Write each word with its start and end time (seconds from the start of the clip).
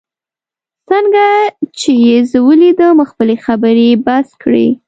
څنګه 0.89 1.25
چي 1.79 1.91
یې 2.05 2.17
زه 2.31 2.39
ولیدم، 2.47 2.97
خپلې 3.11 3.35
خبرې 3.45 3.85
یې 3.91 3.97
بس 4.05 4.27
کړې. 4.41 4.67